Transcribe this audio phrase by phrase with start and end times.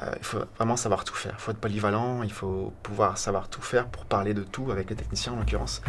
[0.00, 1.34] Euh, il faut vraiment savoir tout faire.
[1.36, 4.90] Il faut être polyvalent, il faut pouvoir savoir tout faire pour parler de tout avec
[4.90, 5.82] les techniciens en l'occurrence.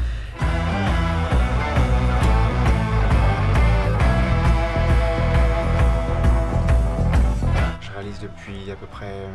[7.82, 9.28] Je réalise depuis à peu près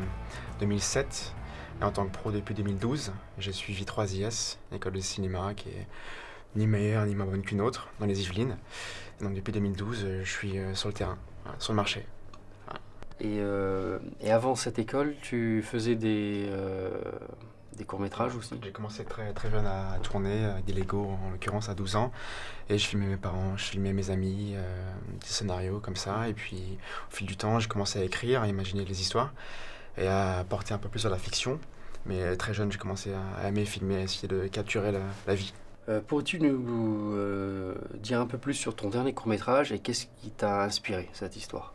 [0.59, 1.35] 2007
[1.81, 3.13] et en tant que pro depuis 2012.
[3.39, 5.87] J'ai suivi 3IS, école de cinéma qui est
[6.57, 8.57] ni meilleure ni moins bonne qu'une autre dans les Yvelines.
[9.21, 11.19] Donc depuis 2012, je suis sur le terrain,
[11.61, 12.07] sur le marché.
[13.21, 16.91] Et, euh, et, avant cette école, tu faisais des, euh,
[17.77, 18.59] des courts-métrages aussi?
[18.63, 22.11] J'ai commencé très, très jeune à tourner, avec des Lego en l'occurrence à 12 ans.
[22.69, 26.29] Et je filmais mes parents, je filmais mes amis, euh, des scénarios comme ça.
[26.29, 26.79] Et puis
[27.11, 29.33] au fil du temps, j'ai commencé à écrire, à imaginer les histoires
[29.97, 31.61] et à porter un peu plus à la fiction.
[32.07, 35.55] Mais très jeune, j'ai commencé à aimer filmer, à essayer de capturer la, la vie.
[36.09, 37.15] Pourrais-tu nous
[37.95, 41.74] dire un peu plus sur ton dernier court-métrage et qu'est-ce qui t'a inspiré cette histoire?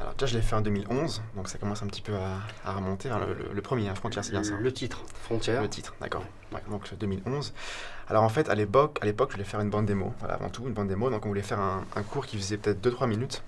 [0.00, 3.10] Alors déjà, je l'ai fait en 2011, donc ça commence un petit peu à, remonter.
[3.52, 5.62] le, premier, hein, Frontière, c'est bien ça Le titre, Frontière.
[5.62, 6.24] Le titre, d'accord.
[6.68, 7.52] donc 2011.
[8.08, 10.48] Alors en fait, à l'époque, à l'époque, je voulais faire une bande démo, voilà, avant
[10.48, 11.10] tout, une bande démo.
[11.10, 13.42] Donc on voulait faire un, cours qui faisait peut-être 2-3 minutes,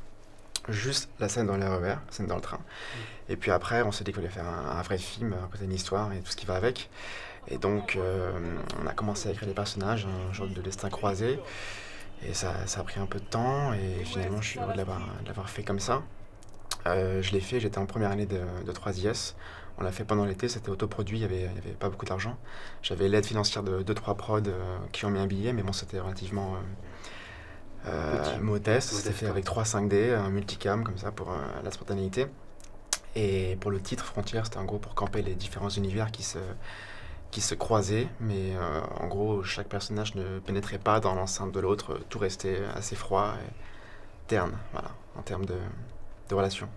[0.69, 2.59] juste la scène dans l'RER, la scène dans le train.
[2.59, 3.33] Mm.
[3.33, 6.13] Et puis après, on s'est dit qu'on voulait faire un, vrai film, côté une histoire
[6.13, 6.91] et tout ce qui va avec.
[7.49, 8.33] Et donc, euh,
[8.83, 11.41] on a commencé à écrire les personnages, un genre de destin croisé.
[12.23, 14.79] Et ça, ça, a pris un peu de temps, et finalement, je suis heureux de
[14.79, 16.03] l'avoir fait comme ça.
[16.87, 19.35] Euh, je l'ai fait, j'étais en première année de, 3IS.
[19.79, 22.39] On l'a fait pendant l'été, c'était autoproduit, il n'y avait, avait, pas beaucoup d'argent.
[22.83, 26.01] J'avais l'aide financière de 2-3 prods euh, qui ont mis un billet, mais bon, c'était
[26.01, 26.55] relativement
[27.87, 28.95] euh, modeste.
[28.95, 32.27] C'était fait avec 3 5D, un multicam comme ça pour la spontanéité.
[33.15, 36.39] Et pour le titre Frontière, c'était en gros pour camper les différents univers qui se,
[37.31, 38.53] qui se croisaient, mais
[39.01, 43.33] en gros, chaque personnage ne pénétrait pas dans l'enceinte de l'autre, tout restait assez froid
[43.37, 43.53] et
[44.27, 45.57] terne, voilà, en termes de,
[46.29, 46.69] de relations.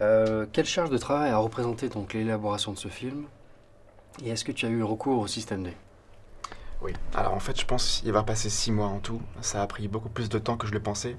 [0.00, 3.24] Euh, quelle charge de travail a représenté donc l'élaboration de ce film
[4.22, 5.72] Et est-ce que tu as eu recours au système D?
[6.82, 6.92] Oui.
[7.14, 9.22] Alors en fait, je pense qu'il va passer six mois en tout.
[9.40, 11.16] Ça a pris beaucoup plus de temps que je le pensais.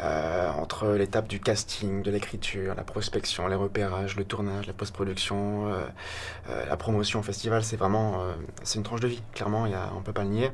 [0.00, 5.68] Euh, entre l'étape du casting, de l'écriture, la prospection, les repérages, le tournage, la post-production,
[5.68, 8.24] euh, la promotion au festival, c'est vraiment
[8.64, 9.22] c'est une tranche de vie.
[9.32, 10.50] Clairement, y a, on peut pas le nier.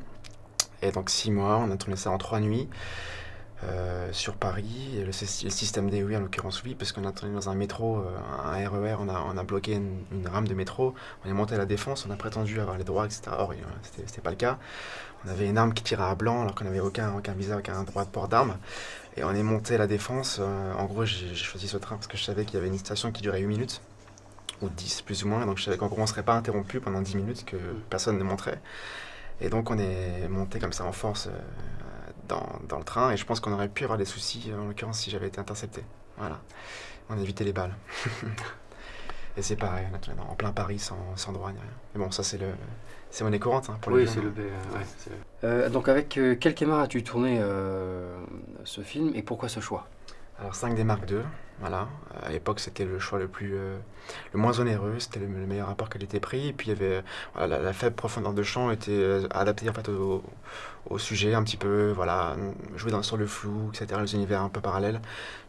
[0.83, 2.69] Et donc six mois, on a tourné ça en trois nuits.
[3.65, 5.03] Euh, sur Paris.
[5.05, 8.17] le, système D, oui, en l'occurrence, oui, parce qu'on a tourné dans un métro, euh,
[8.43, 10.95] un RER, on a, on a bloqué une, rame de métro,
[11.25, 13.23] on est monté à la défense, on a prétendu avoir les droits, etc.
[13.33, 14.59] Or, c'était pas le cas.
[15.27, 17.83] On avait une arme qui tirait à blanc alors qu'on n'avait aucun, aucun visa, aucun
[17.83, 18.57] droit de port d'armes.
[19.19, 20.39] Et on est monté à la défense.
[20.41, 22.79] Euh, en gros, j'ai choisi ce train parce que je savais qu'il y avait une
[22.79, 23.83] station qui durait 8 minutes,
[24.63, 25.45] ou 10 plus ou moins.
[25.45, 27.57] Donc je savais qu'en gros, on serait pas interrompu pendant 10 minutes, que
[27.91, 28.61] personne ne montrait.
[29.43, 31.29] Et donc on est monté comme ça en force
[32.31, 35.11] dans, le train et je pense qu'on aurait pu avoir des soucis en l'occurrence si
[35.11, 35.85] j'avais été intercepté.
[36.17, 36.41] Voilà,
[37.09, 37.75] on a évité les balles.
[39.37, 39.87] et c'est pareil,
[40.29, 41.69] en plein Paris sans, sans droit ni rien.
[41.95, 42.49] Mais bon, ça c'est le
[43.11, 44.39] c'est monnaie courante hein, pour oui, c'est le B.
[44.39, 48.17] Ouais, euh, donc avec euh, quelle caméra as-tu tourné euh,
[48.65, 49.89] ce film et pourquoi ce choix?
[50.41, 51.19] Alors 5D Mark II,
[51.61, 51.89] voilà.
[52.23, 53.77] À l'époque, c'était le choix le plus, euh,
[54.33, 56.49] le moins onéreux, c'était le, meilleur rapport qualité-prix.
[56.49, 57.03] Et puis il y avait
[57.39, 60.23] la, faible profondeur de champ était euh, adaptée en fait au,
[60.99, 62.37] sujet un petit peu, voilà,
[62.77, 64.01] jouer dans, sur le flou, etc.
[64.03, 65.01] Les univers un peu parallèles.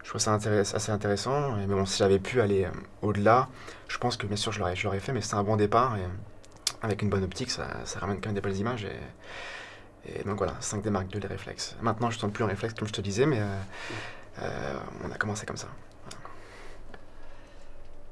[0.03, 1.55] Je trouve ça assez intéressant.
[1.55, 3.47] mais bon, si j'avais pu aller euh, au-delà,
[3.87, 5.95] je pense que bien sûr je l'aurais, fait, mais c'est un bon départ.
[5.97, 6.03] Et
[6.81, 7.67] avec une bonne optique, ça,
[7.99, 8.85] ramène quand même des belles images.
[10.05, 11.77] Et, donc voilà, 5D Mark II, les réflexes.
[11.81, 13.55] Maintenant, je ne tourne plus en réflexe, comme je te disais, mais euh,
[14.37, 15.67] on a commencé comme ça.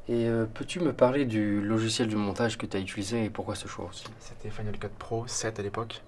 [0.10, 3.54] Et euh, peux-tu me parler du logiciel de montage que tu as utilisé et pourquoi
[3.54, 4.06] ce choix aussi?
[4.20, 6.02] C'était Final Cut Pro 7 à l'époque,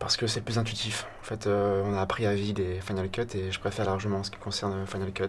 [0.00, 1.06] parce que c'est plus intuitif.
[1.20, 4.18] En fait, euh, on a appris à vie des Final Cut et je préfère largement
[4.18, 5.28] en ce qui concerne Final Cut,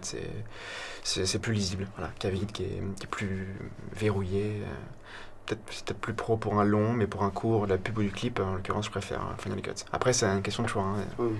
[1.04, 1.86] c'est plus lisible.
[1.96, 3.54] Voilà, Kavid qui est, qui est plus
[3.92, 4.60] verrouillé.
[5.46, 8.10] peut-être peut plus pro pour un long, mais pour un court, la pub ou du
[8.10, 9.84] clip, en l'occurrence, je préfère Final Cut.
[9.92, 10.82] Après, c'est une question de choix.
[10.82, 11.04] Hein.
[11.20, 11.30] Oui.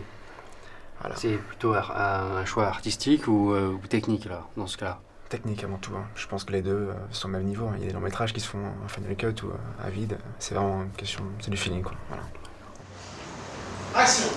[1.16, 5.00] C'est plutôt un, choix artistique ou, euh, technique là, dans ce cas-là?
[5.28, 5.93] Technique avant tout.
[5.97, 6.05] Hein.
[6.15, 7.69] Je pense que les deux euh, sont au même niveau.
[7.77, 9.51] Il y a des longs métrages qui se font en Final Cut ou
[9.83, 10.19] à vide.
[10.39, 11.92] C'est vraiment une question, c'est du feeling quoi.
[12.09, 12.22] Voilà.
[13.95, 14.28] Action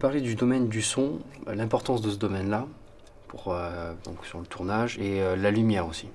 [0.00, 2.66] parler du domaine du son, l'importance de ce domaine-là,
[3.28, 6.08] pour euh, donc sur le tournage, et euh, la lumière aussi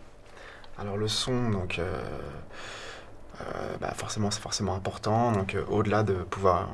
[0.78, 2.02] Alors le son, donc, euh,
[3.80, 5.32] bah forcément c'est forcément important.
[5.32, 6.70] Donc au-delà de pouvoir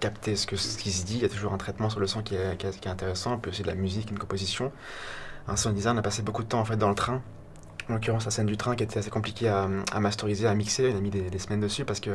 [0.00, 2.06] capter ce, que, ce qui se dit, il y a toujours un traitement sur le
[2.06, 4.72] son qui est, qui est, qui est intéressant, puis aussi de la musique, une composition.
[5.46, 7.20] Un sound design, on a passé beaucoup de temps en fait dans le train.
[7.88, 9.68] En l'occurrence, la scène du train qui était assez compliquée à,
[10.00, 10.90] masteriser, à mixer.
[10.94, 12.12] On a mis des, semaines dessus parce qu'il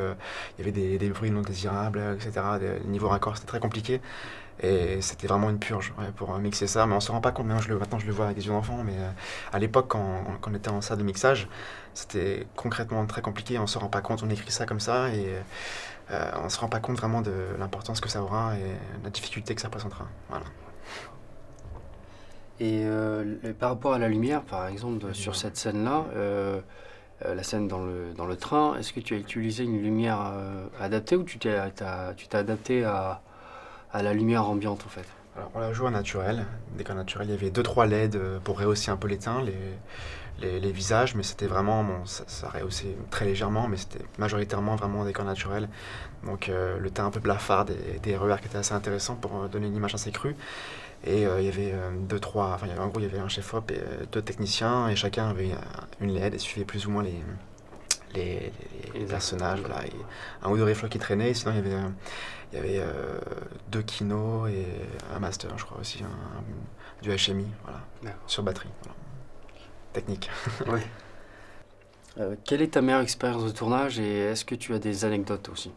[0.58, 2.32] y avait des, bruits non désirables, etc.
[2.60, 4.02] Des, niveau raccord, c'était très compliqué.
[4.62, 6.86] Et c'était vraiment une purge pour mixer ça.
[6.86, 8.84] Mais on se rend pas compte, maintenant je le, le vois avec des yeux d'enfant.
[8.84, 9.10] Mais euh,
[9.54, 11.48] à l'époque, quand, on était en salle de mixage,
[11.94, 13.60] c'était concrètement très compliqué.
[13.60, 15.10] On se rend pas compte, on écrit ça comme ça.
[15.14, 15.34] Et
[16.12, 19.56] euh, on se rend pas compte vraiment de l'importance que ça aura et la difficulté
[19.56, 20.08] que ça représentera.
[20.30, 20.46] Voilà.
[22.60, 23.24] Et euh,
[23.58, 26.60] par rapport à la lumière, par exemple, sur cette scène-là, euh,
[27.26, 30.34] euh, la scène dans le, dans le train, est-ce que tu as utilisé une lumière
[30.80, 31.58] adaptée ou tu t'es
[32.34, 33.22] adapté à,
[33.94, 35.06] à, la lumière ambiante en fait?
[35.38, 36.46] Alors on l'a joué en naturel,
[36.78, 37.28] décor naturel.
[37.30, 39.54] Il y avait 2-3 LED pour rehausser un peu les teints, les,
[40.42, 44.76] les, les visages, mais c'était vraiment, bon, ça, ça, rehaussait très légèrement, mais c'était majoritairement
[44.76, 45.70] vraiment décor naturel.
[46.26, 49.48] Donc euh, le teint un peu blafard des, des RER qui était assez intéressant pour
[49.50, 50.36] donner une image assez crue.
[51.06, 53.04] Et euh, il y avait euh, deux, trois, enfin, il y avait, en gros, il
[53.04, 55.52] y avait un chef-op et euh, deux techniciens, et chacun avait
[56.02, 57.24] une LED et suivait plus ou moins les,
[58.14, 58.52] les,
[58.94, 59.94] les, les personnages, voilà, et
[60.44, 61.90] un ou deux reflets qui traînaient, sinon il y avait,
[62.52, 62.86] il y avait
[63.70, 64.66] deux kinos et
[65.16, 67.80] un master, je crois aussi, un, du HMI, voilà,
[68.28, 68.98] sur batterie, voilà.
[69.94, 70.30] technique.
[70.68, 70.82] oui.
[72.20, 75.48] Euh, quelle est ta meilleure expérience de tournage et est-ce que tu as des anecdotes
[75.50, 75.72] aussi?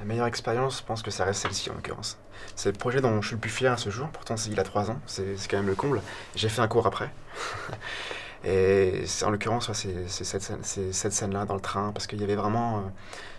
[0.00, 2.18] La meilleure expérience, je pense que ça reste celle-ci en l'occurrence.
[2.56, 4.62] C'est le projet dont je suis le plus fier à ce jour, pourtant il a
[4.62, 6.02] 3 ans, c'est quand même le comble.
[6.34, 7.10] J'ai fait un cours après.
[8.44, 12.78] Et en l'occurrence, c'est cette scène-là scène dans le train, parce qu'il y avait vraiment.
[12.78, 12.80] Euh,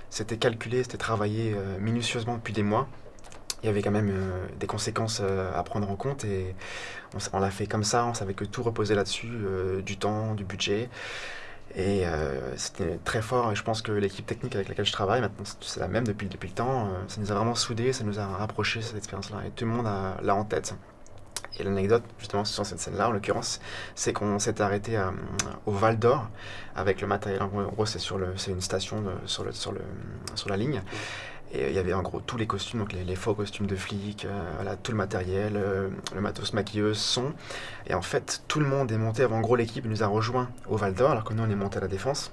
[0.10, 2.88] c'était calculé, c'était travaillé euh, minutieusement depuis des mois.
[3.62, 6.56] Il y avait quand même euh, des conséquences à prendre en compte et
[7.34, 9.32] on, l'a fait comme ça, on savait que tout reposait là-dessus,
[9.84, 10.90] du temps, du budget.
[11.76, 13.52] Et euh, c'était très fort.
[13.52, 16.28] Et je pense que l'équipe technique avec laquelle je travaille, maintenant, c'est la même depuis,
[16.28, 16.88] depuis le temps.
[16.88, 19.40] Euh, ça nous a vraiment soudés, ça nous a rapprochés, cette expérience-là.
[19.46, 20.76] Et tout le monde l'a en tête.
[21.58, 23.62] Et l'anecdote, justement, sur cette scène-là, en l'occurrence,
[23.94, 25.00] c'est qu'on s'est arrêté
[25.66, 26.28] au Val d'Or
[26.76, 27.42] avec le matériel.
[27.42, 28.00] En gros, c'est
[28.36, 29.82] c'est une station sur, le, sur, le,
[30.36, 30.82] sur la ligne.
[31.54, 33.76] Et il y avait en gros tous les costumes, donc les, les faux costumes de
[33.76, 37.34] flics, euh, voilà, tout le matériel, euh, le matos maquilleuse, son.
[37.88, 39.26] Et en fait, tout le monde est monté.
[39.26, 41.78] En gros, l'équipe nous a rejoint au Val d'Or, alors que nous, on est monté
[41.78, 42.32] à la Défense.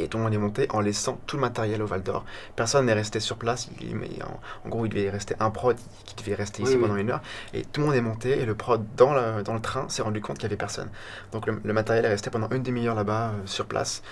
[0.00, 2.24] Et tout le monde est monté en laissant tout le matériel au Val d'Or.
[2.56, 3.68] Personne n'est resté sur place.
[3.80, 3.94] Il,
[4.24, 7.02] en, en, gros, il devait rester un prod qui devait rester ici oui, pendant oui.
[7.02, 7.22] une heure.
[7.52, 8.40] Et tout le monde est monté.
[8.40, 10.90] Et le prod, dans le, dans le train, s'est rendu compte qu'il n'y avait personne.
[11.30, 14.02] Donc le, le, matériel est resté pendant une demi-heure là-bas, euh, sur place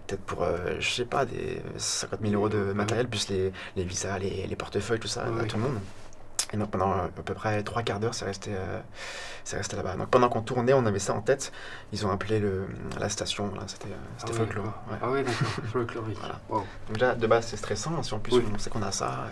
[0.00, 3.84] peut-être pour, euh, je sais pas, des 50 000 euros de matériel, plus les, les
[3.84, 5.40] visas, les, les portefeuilles, tout ça, oui.
[5.40, 5.78] à tout le monde.
[6.52, 8.80] Et donc pendant à peu près trois quarts d'heure, c'est resté, euh,
[9.52, 9.96] resté là-bas.
[9.96, 11.50] Donc pendant qu'on tournait, on avait ça en tête.
[11.92, 12.66] Ils ont appelé le,
[13.00, 14.64] la station, c'était ah oui, folklore.
[14.90, 14.98] Ouais.
[15.00, 16.18] Ah oui, d'accord, folklorique.
[16.18, 16.40] voilà.
[16.50, 16.64] wow.
[16.88, 18.02] Donc là, de base, c'est stressant.
[18.02, 18.44] Si en plus oui.
[18.52, 19.28] on sait qu'on a ça.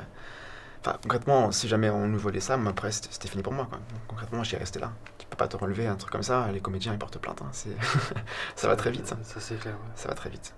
[0.81, 3.67] Enfin, concrètement, si jamais on nous volait ça, après, c'était fini pour moi.
[3.69, 3.81] Quoi.
[4.09, 4.93] concrètement, j'y resté là.
[5.31, 6.50] Peux pas te relever un truc comme ça.
[6.53, 7.41] Les comédiens, ils portent plainte.
[7.43, 7.50] Hein.
[8.56, 9.06] ça va très vite.
[9.06, 9.75] Ça, ça c'est clair.
[9.75, 9.93] Ouais.
[9.94, 10.55] Ça va très vite.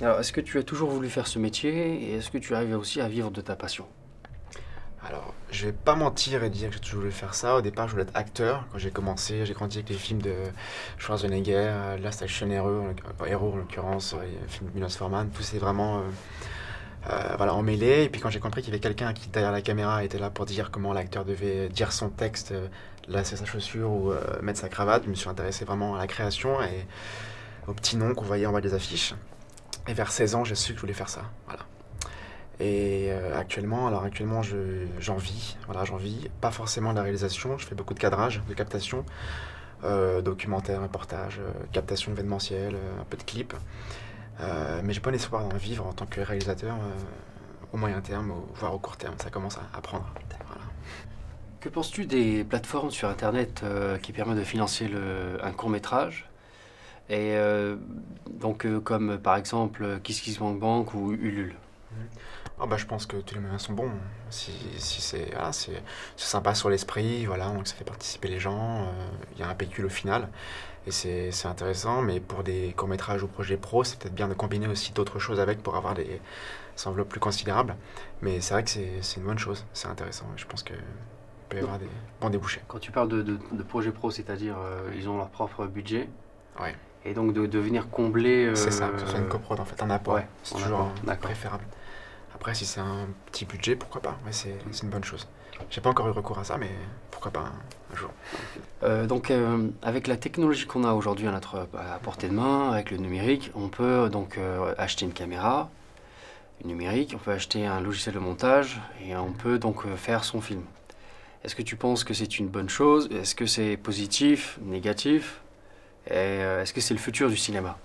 [0.00, 2.76] Alors, est-ce que tu as toujours voulu faire ce métier et est-ce que tu arrives
[2.76, 3.86] aussi à vivre de ta passion?
[5.08, 7.56] Alors, je vais pas mentir et dire que j'ai toujours voulu faire ça.
[7.56, 8.66] Au départ, je voulais être acteur.
[8.72, 10.34] Quand j'ai commencé, j'ai grandi avec les films de
[10.98, 12.88] Schwarzenegger, Last Action Hero,
[13.26, 15.28] Hero en l'occurrence, les films de Milos Forman.
[15.30, 16.00] Tout c'est vraiment euh,
[17.10, 18.04] euh, voilà, emmêlé.
[18.04, 20.30] Et puis quand j'ai compris qu'il y avait quelqu'un qui, derrière la caméra, était là
[20.30, 22.66] pour dire comment l'acteur devait dire son texte, euh,
[23.08, 26.06] lasser sa chaussure ou euh, mettre sa cravate, je me suis intéressé vraiment à la
[26.06, 26.86] création et
[27.66, 29.14] aux petits noms qu'on voyait en bas des affiches.
[29.88, 31.22] Et vers 16 ans, j'ai su que je voulais faire ça.
[31.46, 31.62] Voilà.
[32.58, 34.40] Et euh, actuellement, alors actuellement,
[34.98, 35.56] j'en vis.
[35.66, 35.98] Voilà, j'en.
[36.40, 37.58] Pas forcément de la réalisation.
[37.58, 39.04] Je fais beaucoup de cadrage, de captation,
[39.84, 41.40] euh, documentaire, reportage,
[41.72, 43.54] captation événementielle, un peu de clips.
[44.40, 46.76] mais j'ai pas l'espoir d'en vivre en tant que réalisateur
[47.72, 49.14] au moyen terme, voire au court terme.
[49.18, 50.10] Ça commence à prendre.
[51.66, 53.64] Que penses-tu des plateformes sur Internet
[54.00, 54.88] qui permettent de financer
[55.42, 56.30] un court métrage
[57.08, 57.74] et euh,
[58.30, 61.56] donc, euh, comme par exemple KissKissBankBank ou Ulule?
[62.60, 63.90] Oh bah, je pense que tous les moyens sont bons.
[64.30, 65.50] Si, si c'est voilà,
[66.16, 68.86] sympa sur l'esprit, voilà, ça fait participer les gens,
[69.34, 70.28] il euh, y a un pécule au final,
[70.86, 74.68] et c'est intéressant, mais pour des courts-métrages ou projets pro, c'est peut-être bien de combiner
[74.68, 77.74] aussi d'autres choses avec pour avoir des, des enveloppes plus considérables.
[78.22, 80.74] Mais c'est vrai que c'est une bonne chose, c'est intéressant, je pense que
[81.48, 81.88] peut y avoir des
[82.20, 82.60] bons débouchés.
[82.68, 86.08] Quand tu parles de, de, de projets pro, c'est-à-dire euh, ils ont leur propre budget
[86.60, 86.74] Ouais.
[87.04, 88.46] Et donc de, de venir combler.
[88.46, 88.54] Euh...
[88.54, 90.14] C'est ça, que ce soit une coprod en fait, un apport.
[90.14, 91.64] Ouais, c'est toujours préférable.
[92.34, 94.16] Après, si c'est un petit budget, pourquoi pas?
[94.24, 95.26] Ouais, C'est une bonne chose.
[95.70, 96.70] J'ai pas encore eu recours à ça, mais
[97.10, 98.10] pourquoi pas un, un jour.
[98.82, 102.70] Euh, donc, euh, avec la technologie qu'on a aujourd'hui à notre à portée de main,
[102.72, 105.70] avec le numérique, on peut donc euh, acheter une caméra,
[106.62, 110.42] une numérique, on peut acheter un logiciel de montage et on peut donc faire son
[110.42, 110.62] film.
[111.46, 113.08] Est-ce que tu penses que c'est une bonne chose?
[113.12, 115.42] Est-ce que c'est positif, négatif?
[116.10, 117.78] Euh, est-ce que c'est le futur du cinéma?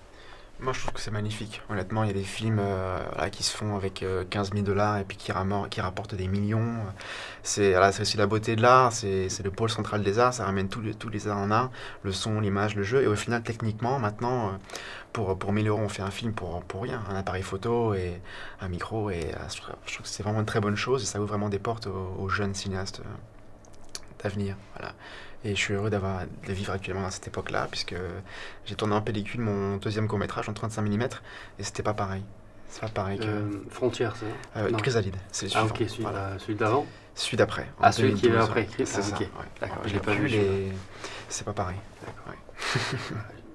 [0.62, 1.62] Moi, je trouve que c'est magnifique.
[1.70, 4.98] Honnêtement, il y a des films euh, qui se font avec euh, 15 000 dollars
[4.98, 6.75] et puis qui, rapportent des millions.
[7.44, 10.82] C'est aussi la beauté de l'art, c'est le pôle central des arts, ça ramène tous
[10.82, 11.72] les, arts en un,
[12.03, 13.01] le son, l'image, le jeu.
[13.01, 14.51] Et au final, techniquement, maintenant, euh,
[15.13, 17.03] pour, pour 1000 euros, on fait un film pour, rien.
[17.10, 18.22] Un appareil photo et
[18.60, 19.10] un micro.
[19.10, 21.50] Et euh, je trouve, que c'est vraiment une très bonne chose et ça ouvre vraiment
[21.50, 23.10] des portes aux, jeunes cinéastes euh,
[24.24, 24.56] d'avenir.
[24.75, 24.94] Voilà.
[25.44, 27.96] Et je suis heureux d'avoir de vivre actuellement dans cette époque-là, puisque
[28.66, 31.01] j'ai tourné en pellicule mon deuxième court-métrage en 35 mm,
[31.60, 32.24] et c'était pas pareil.
[32.70, 33.25] C'est pas pareil que.
[33.25, 34.25] Euh, Frontière, ça?
[34.58, 34.72] Euh.
[34.78, 36.38] Chrysalide, c'est le Ah ok, celui, Voilà.
[36.58, 36.86] d'avant?
[37.16, 37.68] Celui d'après.
[37.82, 39.28] Ah, celui qui est 2012, après, C'est ah, ça, ouais.
[39.60, 40.72] D'accord, je l'ai pas vu, et
[41.28, 41.78] c'est pas pareil.
[42.28, 42.36] Ouais.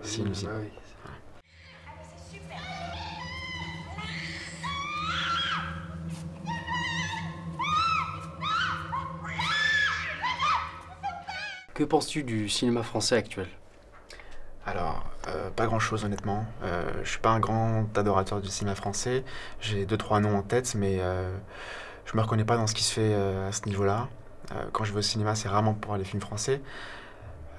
[0.02, 0.48] C'est une usine.
[0.48, 0.70] Ouais,
[11.76, 13.48] Que penses-tu du cinéma français actuel?
[14.64, 16.46] Alors, euh, pas grand-chose honnêtement.
[16.62, 19.24] Euh, je suis pas un grand adorateur du cinéma français.
[19.60, 21.36] J'ai deux trois noms en tête, mais euh,
[22.06, 24.08] je me reconnais pas dans ce qui se fait euh, à ce niveau-là.
[24.52, 26.62] Euh, quand je vais au cinéma, c'est rarement pour les films français.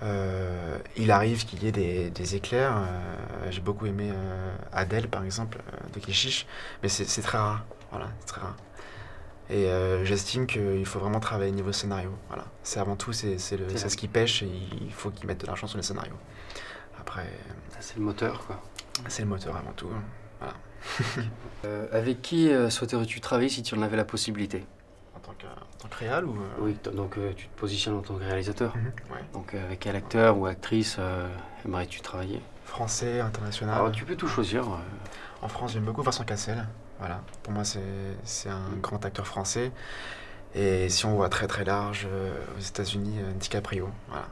[0.01, 2.73] Il arrive qu'il y ait des, éclairs.
[3.51, 4.11] J'ai beaucoup aimé
[4.71, 5.59] Adèle, par exemple,
[5.93, 6.47] de Keshish,
[6.81, 7.65] mais c'est très rare.
[7.91, 8.55] Voilà, c'est très rare.
[9.49, 12.11] Et euh, j'estime qu'il faut vraiment travailler niveau scénario.
[12.27, 14.49] Voilà, c'est avant tout, c'est ce qui pêche et
[14.81, 16.17] il faut qu'ils mettent de l'argent sur les scénarios.
[16.99, 17.25] Après,
[17.79, 18.61] C'est le moteur, quoi.
[19.07, 19.89] c'est le moteur avant tout.
[21.65, 24.63] Euh, avec qui euh, souhaiterais-tu travailler si tu en avais la possibilité?
[25.15, 26.37] En tant que, en tant que réal ou.
[26.59, 28.75] Oui, donc tu te positionnes en tant que réalisateur.
[28.77, 29.21] Mhm, ouais.
[29.33, 30.99] Donc avec quel acteur ou actrice
[31.65, 32.41] aimerais-tu travailler?
[32.63, 33.75] Français, international?
[33.75, 34.65] Alors tu peux tout choisir.
[35.41, 36.65] En France, j'aime beaucoup Vincent Cassel.
[36.99, 37.21] Voilà.
[37.43, 39.71] Pour moi, c'est un grand acteur français.
[40.55, 43.89] Et si on voit très très large, euh, aux États-Unis, euh, DiCaprio.
[44.07, 44.27] Voilà.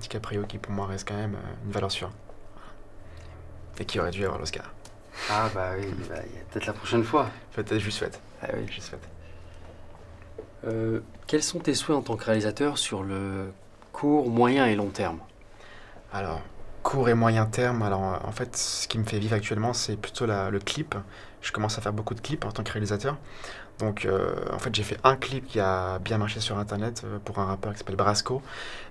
[0.00, 2.10] DiCaprio qui pour moi reste quand même euh, une valeur sûre.
[2.54, 2.68] Voilà.
[3.78, 4.72] Et qui aurait dû avoir l'Oscar.
[5.30, 7.30] Ah bah oui, bah, il y a peut-être la prochaine fois.
[7.54, 8.20] Peut-être, je lui souhaite.
[8.42, 8.64] Ah oui.
[8.68, 9.08] Je lui souhaite.
[10.66, 13.52] Euh, quels sont tes souhaits en tant que réalisateur sur le
[13.92, 15.18] court, moyen et long terme?
[16.12, 16.42] Alors,
[16.82, 20.26] court et moyen terme, alors en fait, ce qui me fait vivre actuellement, c'est plutôt
[20.26, 20.94] la- le clip.
[21.40, 23.16] Je commence à faire beaucoup de clips en tant que réalisateur.
[23.78, 27.18] Donc, euh, en fait, j'ai fait un clip qui a bien marché sur Internet euh,
[27.24, 28.42] pour un rappeur qui s'appelle Brasco.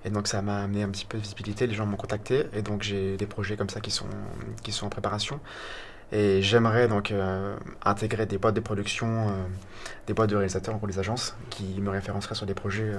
[0.04, 1.68] Et donc, ça m'a amené un petit peu de visibilité.
[1.68, 2.48] Les gens m'ont contacté.
[2.54, 4.08] Et donc, j'ai des projets comme ça qui sont,
[4.64, 5.40] qui sont en préparation.
[6.12, 9.28] Et j'aimerais donc euh, intégrer des boîtes de production,
[10.08, 12.92] des boîtes de réalisateurs, en gros, des agences, qui me référenceraient sur des projets,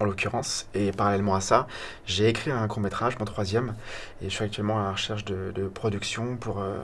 [0.00, 0.66] en l'occurrence.
[0.74, 1.66] Et parallèlement à ça,
[2.06, 3.74] j'ai écrit un court métrage, mon troisième,
[4.22, 6.76] et je suis actuellement à la recherche de, de production pour, euh,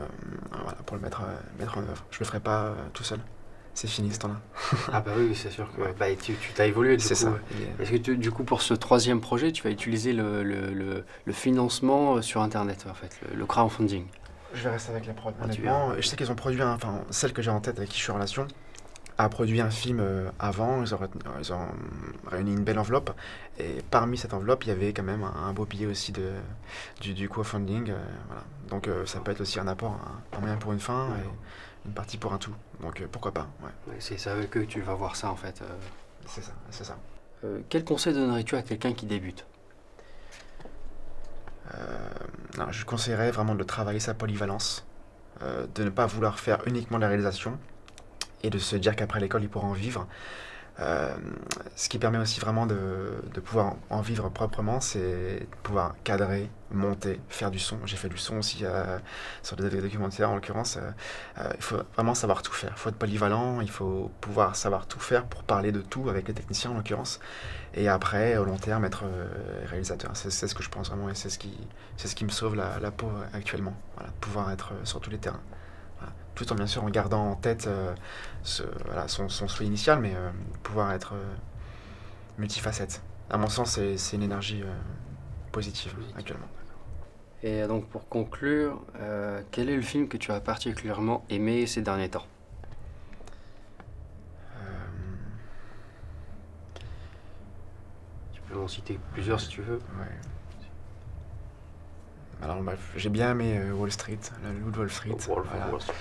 [0.63, 2.05] voilà, pour le mettre, euh, mettre en œuvre.
[2.11, 3.19] Je le ferai pas euh, tout seul.
[3.73, 4.41] C'est fini ce temps-là.
[4.93, 7.33] Ah bah oui, c'est sûr que bah, tu t'as évolué C'est ça.
[7.79, 11.05] Est-ce que tu- du coup pour ce troisième projet, tu vas utiliser le, le- le-
[11.25, 14.05] le financement sur Internet en fait, le, crowdfunding?
[14.53, 15.63] Je vais rester avec la prod, Ah, tu.
[15.99, 18.11] Je sais qu'ils ont produit enfin, celle que j'ai en tête avec qui je suis
[18.11, 18.47] en relation,
[19.25, 20.99] a produit un film euh, avant, ils ont,
[21.41, 21.69] ils ont
[22.27, 23.11] réuni une belle enveloppe,
[23.59, 26.31] et parmi cette enveloppe, il y avait quand même un, un beau billet aussi de,
[27.01, 28.45] du, du crowdfunding, euh, voilà.
[28.69, 31.87] Donc euh, ça peut être aussi un apport, un, un moyen pour une fin, et
[31.87, 32.55] une partie pour un tout.
[32.81, 33.97] Donc pourquoi pas, ouais.
[33.99, 35.63] C'est ça avec eux que tu vas voir ça en fait.
[36.27, 36.97] C'est ça, c'est ça.
[37.45, 39.47] Euh, quel conseil donnerais-tu à quelqu'un qui débute?
[41.75, 41.79] Euh,
[42.59, 44.87] non, je conseillerais vraiment de travailler sa polyvalence,
[45.43, 47.59] euh, de ne pas vouloir faire uniquement de la réalisation
[48.43, 50.07] et de se dire qu'après l'école il pourra en vivre.
[50.81, 51.15] Euh,
[51.77, 57.21] ce qui permet aussi vraiment de, pouvoir en vivre proprement, c'est de pouvoir cadrer, monter,
[57.29, 57.79] faire du son.
[57.85, 58.99] J'ai fait du son aussi euh,
[59.43, 60.77] sur des documentaires en l'occurrence.
[60.77, 60.91] Euh,
[61.39, 62.73] euh, il faut vraiment savoir tout faire.
[62.75, 66.29] Il faut être polyvalent, il faut pouvoir savoir tout faire pour parler de tout avec
[66.29, 67.21] les techniciens en l'occurrence.
[67.75, 69.05] Et après, au long terme, être
[69.67, 70.11] réalisateur.
[70.15, 71.57] C'est ce que je pense vraiment et c'est ce qui,
[71.97, 73.75] ce qui me sauve la, peau actuellement.
[73.97, 75.43] Voilà, pouvoir être sur tous les terrains.
[76.41, 77.95] Tout en bien sûr en gardant en tête euh,
[78.43, 80.31] ce- voilà, son, son souhait initial, mais euh,
[80.63, 81.35] pouvoir être euh,
[82.39, 83.03] multifacette.
[83.29, 84.73] À mon sens, c'est c'est une énergie euh,
[85.53, 86.17] positive, Positive.
[86.19, 86.47] actuellement.
[87.43, 91.83] Et donc pour conclure, euh, quel est le film que tu as particulièrement aimé ces
[91.83, 92.25] derniers temps?
[94.57, 94.61] Euh,
[98.33, 99.77] Tu peux en citer plusieurs si tu veux.
[99.99, 100.19] ouais.
[102.43, 105.11] Alors bref, j'ai bien aimé euh, Wall Street, le loup de Wall Street.
[105.11, 105.69] Wolf voilà.
[105.71, 105.95] Wall Street.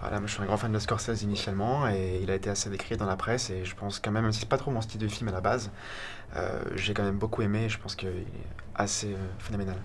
[0.00, 2.68] Voilà, moi, je suis un grand fan de Scorsese initialement et il a été assez
[2.68, 4.82] décrit dans la presse et je pense quand même, même si c'est pas trop mon
[4.82, 5.70] style de film à la base,
[6.36, 8.26] euh, j'ai quand même beaucoup aimé et je pense qu'il est
[8.74, 9.78] assez euh, phénoménal.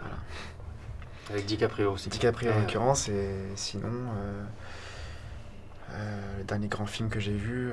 [0.00, 0.16] Voilà.
[1.30, 2.08] Avec DiCaprio aussi.
[2.08, 4.10] DiCaprio en l'occurrence et sinon,
[5.90, 7.70] le dernier grand film que j'ai vu,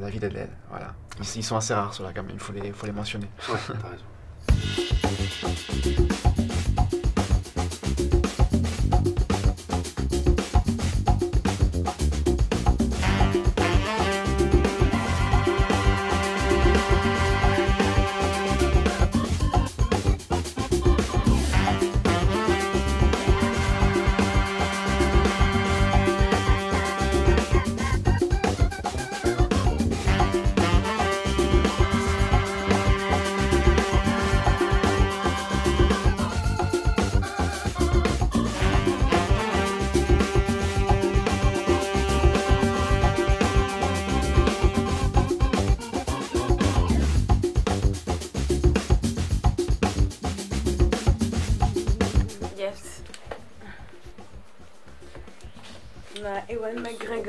[0.00, 0.94] La vie d'Adèle, voilà.
[1.20, 3.28] Ils, ils sont assez rares ceux-là quand même, il faut les, faut les mentionner.
[3.48, 4.04] Ouais, t'as raison.
[5.28, 6.27] フフフフ。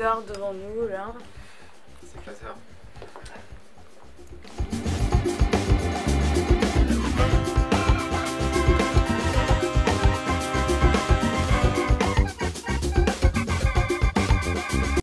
[0.00, 1.12] Devant nous là.